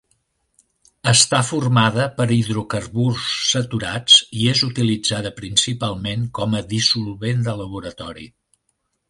Està 1.09 1.41
formada 1.49 2.07
per 2.15 2.25
hidrocarburs 2.35 3.27
saturats 3.49 4.17
i 4.45 4.49
és 4.55 4.63
utilitzada 4.69 5.35
principalment 5.43 6.27
com 6.41 6.59
a 6.63 6.65
dissolvent 6.75 7.47
de 7.51 7.57
laboratori. 7.63 8.29